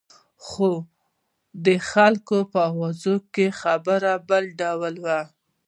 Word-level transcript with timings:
خو 0.47 0.69
د 1.65 1.67
خلکو 1.89 2.37
په 2.51 2.59
اوازو 2.71 3.15
کې 3.33 3.47
خبره 3.61 4.13
بل 4.29 4.43
ډول 4.61 4.95
وه. 5.05 5.21